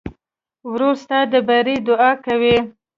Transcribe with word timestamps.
ورور 0.71 0.95
ستا 1.03 1.19
د 1.31 1.33
بري 1.47 1.75
دعا 1.87 2.11
کوي. 2.25 2.57